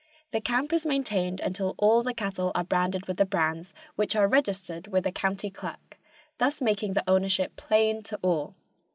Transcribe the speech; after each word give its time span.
The 0.31 0.41
camp 0.41 0.73
is 0.73 0.83
maintained 0.83 1.39
until 1.41 1.75
all 1.77 2.01
the 2.01 2.15
cattle 2.15 2.51
are 2.55 2.63
branded 2.63 3.05
with 3.05 3.17
the 3.17 3.23
brands 3.27 3.71
which 3.95 4.15
are 4.15 4.27
registered 4.27 4.87
with 4.87 5.03
the 5.03 5.11
county 5.11 5.51
clerk, 5.51 5.99
thus 6.39 6.59
making 6.59 6.93
the 6.93 7.07
ownership 7.07 7.55
plain 7.55 8.01
to 8.05 8.17
all. 8.23 8.55